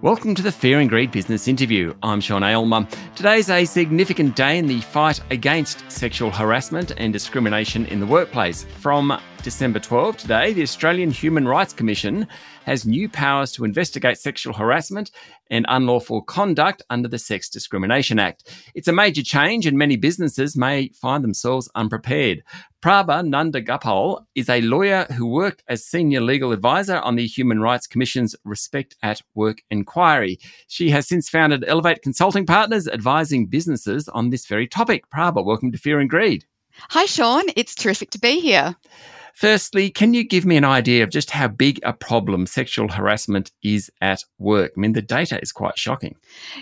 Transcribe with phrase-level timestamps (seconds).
[0.00, 1.92] Welcome to the Fear and Greed Business Interview.
[2.04, 2.86] I'm Sean Aylmer.
[3.16, 8.62] Today's a significant day in the fight against sexual harassment and discrimination in the workplace.
[8.78, 12.26] From December 12 today, the Australian Human Rights Commission
[12.64, 15.10] has new powers to investigate sexual harassment
[15.50, 18.50] and unlawful conduct under the Sex Discrimination Act.
[18.74, 22.42] It's a major change, and many businesses may find themselves unprepared.
[22.82, 27.86] Prabha Nandagopal is a lawyer who worked as senior legal advisor on the Human Rights
[27.86, 30.38] Commission's Respect at Work inquiry.
[30.66, 35.08] She has since founded Elevate Consulting Partners, advising businesses on this very topic.
[35.10, 36.44] Prabha, welcome to Fear and Greed.
[36.90, 37.44] Hi, Sean.
[37.56, 38.76] It's terrific to be here.
[39.38, 43.52] Firstly, can you give me an idea of just how big a problem sexual harassment
[43.62, 44.72] is at work?
[44.76, 46.16] I mean, the data is quite shocking.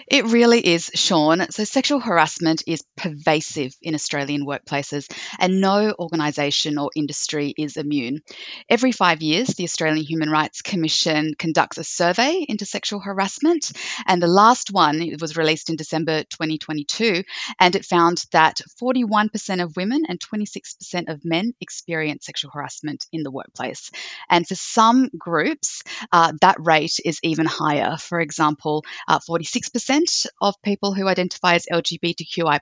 [0.07, 1.51] It really is, Sean.
[1.51, 8.21] So, sexual harassment is pervasive in Australian workplaces, and no organisation or industry is immune.
[8.69, 13.73] Every five years, the Australian Human Rights Commission conducts a survey into sexual harassment,
[14.07, 17.25] and the last one was released in December 2022,
[17.59, 23.07] and it found that 41% of women and 26% of men experience sexual harassment harassment
[23.13, 23.91] in the workplace.
[24.29, 27.97] And for some groups, uh, that rate is even higher.
[27.97, 32.61] For example, uh, 46% of people who identify as LGBTQI,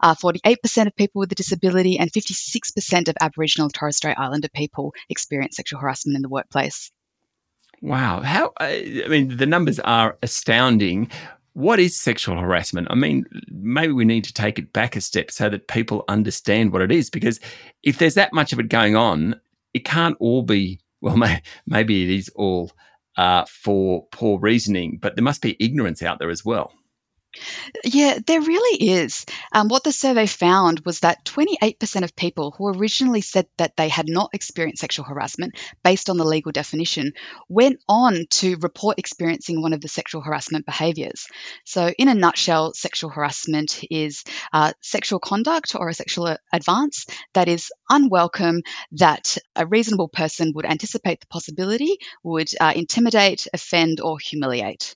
[0.00, 4.48] uh, 48% of people with a disability, and 56% of Aboriginal and Torres Strait Islander
[4.48, 6.90] people experience sexual harassment in the workplace.
[7.80, 8.20] Wow.
[8.20, 11.10] How, I mean, the numbers are astounding
[11.54, 12.88] what is sexual harassment?
[12.90, 16.72] I mean, maybe we need to take it back a step so that people understand
[16.72, 17.10] what it is.
[17.10, 17.40] Because
[17.82, 19.38] if there's that much of it going on,
[19.74, 22.72] it can't all be, well, may, maybe it is all
[23.16, 26.72] uh, for poor reasoning, but there must be ignorance out there as well.
[27.84, 29.24] Yeah, there really is.
[29.52, 33.88] Um, what the survey found was that 28% of people who originally said that they
[33.88, 37.12] had not experienced sexual harassment based on the legal definition
[37.48, 41.26] went on to report experiencing one of the sexual harassment behaviours.
[41.64, 47.48] So, in a nutshell, sexual harassment is uh, sexual conduct or a sexual advance that
[47.48, 48.62] is unwelcome,
[48.92, 54.94] that a reasonable person would anticipate the possibility would uh, intimidate, offend, or humiliate.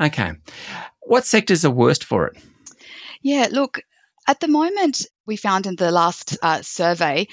[0.00, 0.32] Okay.
[1.02, 2.42] What sectors are worst for it?
[3.22, 3.80] Yeah, look,
[4.26, 7.28] at the moment, we found in the last uh, survey,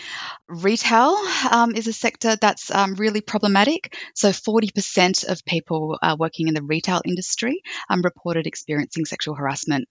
[0.47, 1.17] retail
[1.49, 3.95] um, is a sector that's um, really problematic.
[4.13, 9.87] So, 40% of people uh, working in the retail industry um, reported experiencing sexual harassment.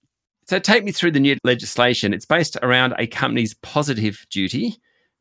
[0.47, 2.13] So, take me through the new legislation.
[2.13, 4.77] It's based around a company's positive duty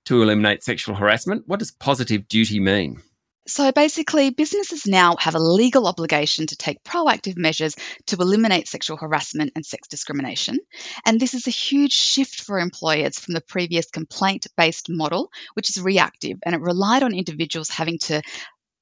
[0.05, 1.43] to eliminate sexual harassment.
[1.47, 3.01] What does positive duty mean?
[3.49, 8.95] So basically, businesses now have a legal obligation to take proactive measures to eliminate sexual
[8.95, 10.59] harassment and sex discrimination.
[11.03, 15.71] And this is a huge shift for employers from the previous complaint based model, which
[15.71, 18.21] is reactive and it relied on individuals having to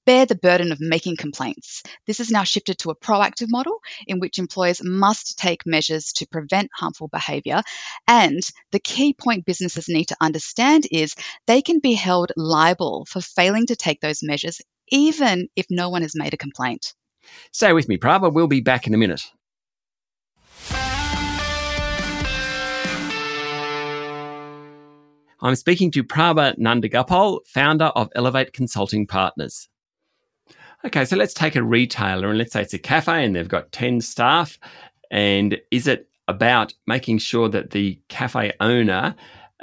[0.07, 1.84] bear the burden of making complaints.
[2.07, 6.25] This is now shifted to a proactive model in which employers must take measures to
[6.25, 7.62] prevent harmful behaviour.
[8.07, 8.40] And
[8.72, 11.13] the key point businesses need to understand is
[11.46, 16.03] they can be held liable for failing to take those measures, even if no one
[16.03, 16.94] has made a complaint.
[17.51, 18.31] Stay with me, Prabha.
[18.31, 19.23] We'll be back in a minute.
[25.41, 29.67] I'm speaking to Prabha Nandagopal, founder of Elevate Consulting Partners.
[30.87, 33.73] Okay, so let's take a retailer and let's say it's a cafe and they've got
[33.73, 34.57] 10 staff.
[35.11, 39.13] And is it about making sure that the cafe owner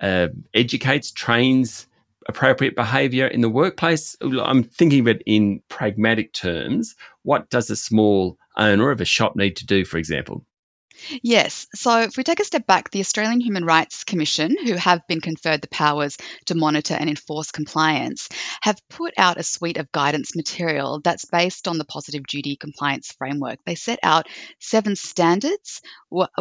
[0.02, 1.86] uh, educates, trains
[2.28, 4.14] appropriate behavior in the workplace?
[4.20, 6.94] I'm thinking of it in pragmatic terms.
[7.22, 10.44] What does a small owner of a shop need to do, for example?
[11.22, 11.66] Yes.
[11.74, 15.20] So if we take a step back, the Australian Human Rights Commission, who have been
[15.20, 16.16] conferred the powers
[16.46, 18.28] to monitor and enforce compliance,
[18.62, 23.12] have put out a suite of guidance material that's based on the positive duty compliance
[23.12, 23.58] framework.
[23.66, 24.28] They set out
[24.60, 25.82] seven standards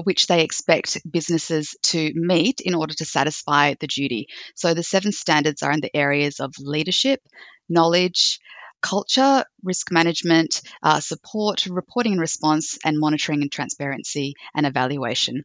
[0.03, 4.27] which they expect businesses to meet in order to satisfy the duty.
[4.55, 7.21] So the seven standards are in the areas of leadership,
[7.69, 8.39] knowledge,
[8.83, 15.43] culture, risk management, uh, support, reporting and response, and monitoring and transparency and evaluation.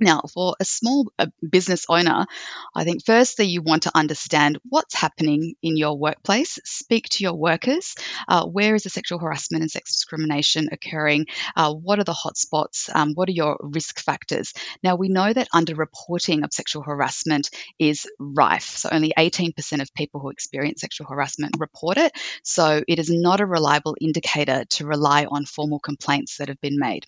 [0.00, 2.26] Now, for a small uh, business owner,
[2.72, 6.60] I think firstly you want to understand what's happening in your workplace.
[6.64, 7.96] Speak to your workers.
[8.28, 11.26] Uh, where is the sexual harassment and sex discrimination occurring?
[11.56, 12.94] Uh, what are the hotspots?
[12.94, 14.54] Um, what are your risk factors?
[14.84, 17.50] Now, we know that underreporting of sexual harassment
[17.80, 18.76] is rife.
[18.76, 22.12] So, only 18% of people who experience sexual harassment report it.
[22.44, 26.78] So, it is not a reliable indicator to rely on formal complaints that have been
[26.78, 27.04] made.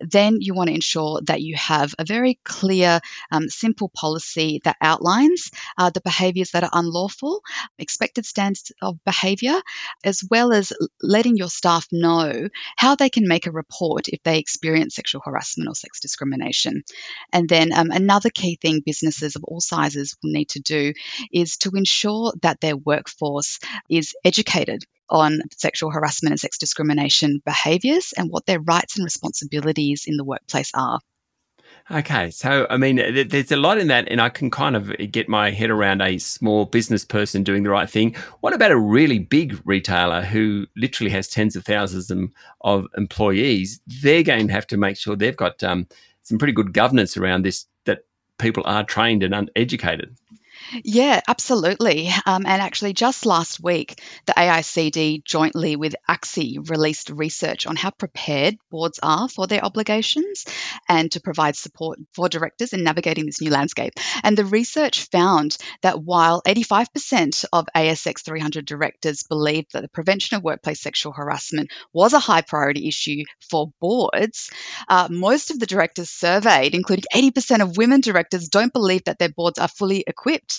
[0.00, 3.00] Then you want to ensure that you have a very clear,
[3.30, 7.42] um, simple policy that outlines uh, the behaviours that are unlawful,
[7.78, 9.60] expected standards of behaviour,
[10.04, 14.38] as well as letting your staff know how they can make a report if they
[14.38, 16.82] experience sexual harassment or sex discrimination.
[17.32, 20.92] And then um, another key thing businesses of all sizes will need to do
[21.32, 23.58] is to ensure that their workforce
[23.88, 30.04] is educated on sexual harassment and sex discrimination behaviours and what their rights and responsibilities
[30.06, 31.00] in the workplace are.
[31.90, 32.96] Okay, so I mean,
[33.28, 36.16] there's a lot in that, and I can kind of get my head around a
[36.16, 38.16] small business person doing the right thing.
[38.40, 42.10] What about a really big retailer who literally has tens of thousands
[42.62, 43.82] of employees?
[43.86, 45.86] They're going to have to make sure they've got um,
[46.22, 48.06] some pretty good governance around this, that
[48.38, 50.16] people are trained and educated.
[50.72, 52.08] Yeah, absolutely.
[52.26, 57.90] Um, and actually, just last week, the AICD jointly with AXI released research on how
[57.90, 60.44] prepared boards are for their obligations
[60.88, 63.94] and to provide support for directors in navigating this new landscape.
[64.22, 70.36] And the research found that while 85% of ASX 300 directors believed that the prevention
[70.36, 74.50] of workplace sexual harassment was a high priority issue for boards,
[74.88, 79.28] uh, most of the directors surveyed, including 80% of women directors, don't believe that their
[79.28, 80.53] boards are fully equipped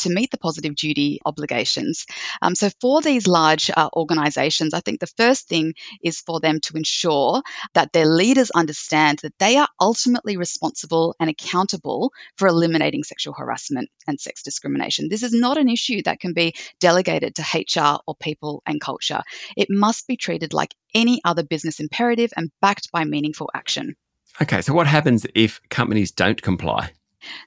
[0.00, 2.06] to meet the positive duty obligations.
[2.42, 6.60] Um, so, for these large uh, organisations, I think the first thing is for them
[6.60, 7.42] to ensure
[7.74, 13.88] that their leaders understand that they are ultimately responsible and accountable for eliminating sexual harassment
[14.06, 15.08] and sex discrimination.
[15.08, 19.22] This is not an issue that can be delegated to HR or people and culture.
[19.56, 23.96] It must be treated like any other business imperative and backed by meaningful action.
[24.40, 26.92] Okay, so what happens if companies don't comply?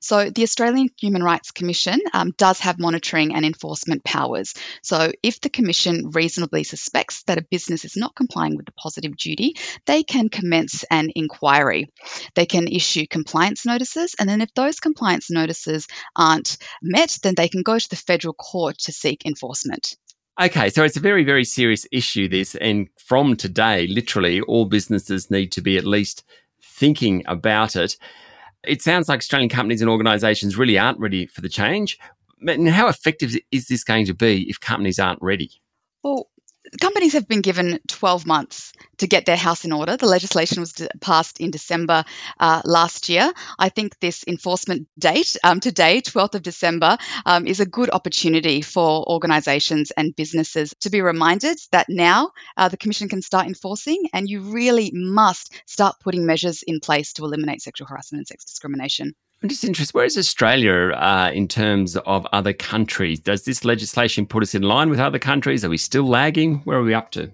[0.02, 4.54] So, the Australian Human Rights Commission um, does have monitoring and enforcement powers.
[4.82, 9.16] So, if the Commission reasonably suspects that a business is not complying with the positive
[9.18, 9.56] duty,
[9.86, 11.92] they can commence an inquiry.
[12.36, 17.50] They can issue compliance notices, and then if those compliance notices aren't met, then they
[17.50, 19.96] can go to the federal court to seek enforcement.
[20.42, 22.56] Okay, so it's a very, very serious issue, this.
[22.56, 26.24] And from today, literally, all businesses need to be at least
[26.60, 27.98] thinking about it.
[28.66, 32.00] It sounds like Australian companies and organisations really aren't ready for the change.
[32.46, 35.52] And how effective is this going to be if companies aren't ready?
[36.04, 36.30] Well,
[36.80, 39.98] companies have been given 12 months to get their house in order.
[39.98, 42.04] The legislation was passed in December
[42.40, 43.32] uh, last year.
[43.58, 48.62] I think this enforcement date, um, today, 12th of December, um, is a good opportunity
[48.62, 54.04] for organisations and businesses to be reminded that now uh, the Commission can start enforcing,
[54.14, 58.46] and you really must start putting measures in place to eliminate sexual harassment and sex
[58.46, 59.16] discrimination.
[59.44, 63.20] I'm just interested, where is Australia uh, in terms of other countries?
[63.20, 65.66] Does this legislation put us in line with other countries?
[65.66, 66.60] Are we still lagging?
[66.60, 67.30] Where are we up to?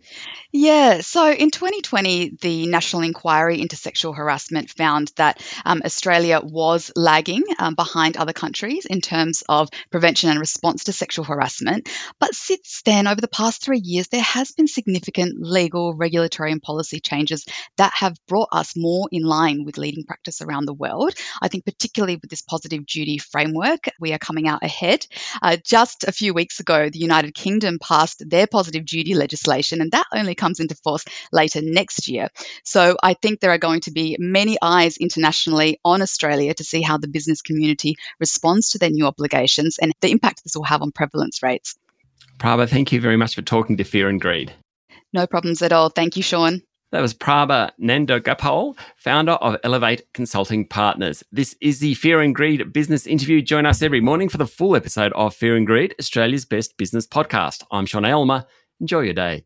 [0.52, 6.92] Yeah, so in 2020, the National Inquiry into Sexual Harassment found that um, Australia was
[6.96, 11.88] lagging um, behind other countries in terms of prevention and response to sexual harassment.
[12.20, 16.64] But since then, over the past three years, there has been significant legal, regulatory, and
[16.64, 17.46] policy changes
[17.78, 21.14] that have brought us more in line with leading practice around the world.
[21.44, 25.06] I think, particularly particularly with this positive duty framework, we are coming out ahead.
[25.42, 29.92] Uh, just a few weeks ago, the United Kingdom passed their positive duty legislation, and
[29.92, 31.04] that only comes into force
[31.34, 32.30] later next year.
[32.64, 36.82] So I think there are going to be many eyes internationally on Australia to see
[36.82, 40.82] how the business community responds to their new obligations and the impact this will have
[40.82, 41.76] on prevalence rates.
[42.38, 44.54] Prabha, thank you very much for talking to Fear and Greed.
[45.12, 45.90] No problems at all.
[45.90, 46.62] Thank you, Sean.
[46.92, 51.24] That was Prabha Nandagopal, founder of Elevate Consulting Partners.
[51.32, 53.44] This is the Fear and Greed business interview.
[53.44, 57.06] Join us every morning for the full episode of Fear and Greed, Australia's best business
[57.06, 57.64] podcast.
[57.70, 58.46] I'm Sean Aylmer.
[58.80, 59.46] Enjoy your day.